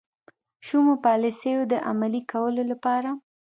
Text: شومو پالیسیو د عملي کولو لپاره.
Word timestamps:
شومو 0.65 0.95
پالیسیو 1.05 1.61
د 1.71 1.73
عملي 1.89 2.21
کولو 2.31 2.63
لپاره. 2.71 3.09